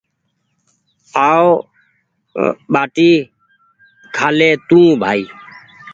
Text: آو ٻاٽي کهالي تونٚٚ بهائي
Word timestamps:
آو 1.29 1.47
ٻاٽي 2.73 3.11
کهالي 4.15 4.51
تونٚٚ 4.67 4.99
بهائي 5.01 5.23